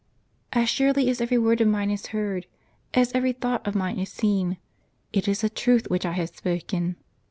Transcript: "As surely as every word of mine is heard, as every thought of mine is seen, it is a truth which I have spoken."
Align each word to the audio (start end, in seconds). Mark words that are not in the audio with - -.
"As 0.51 0.67
surely 0.67 1.11
as 1.11 1.21
every 1.21 1.37
word 1.37 1.61
of 1.61 1.67
mine 1.67 1.91
is 1.91 2.07
heard, 2.07 2.47
as 2.91 3.11
every 3.13 3.33
thought 3.33 3.67
of 3.67 3.75
mine 3.75 3.99
is 3.99 4.11
seen, 4.11 4.57
it 5.13 5.27
is 5.27 5.43
a 5.43 5.47
truth 5.49 5.91
which 5.91 6.07
I 6.07 6.13
have 6.13 6.35
spoken." 6.35 6.95